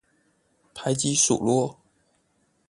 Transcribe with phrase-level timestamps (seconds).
[0.73, 1.77] 排擠數落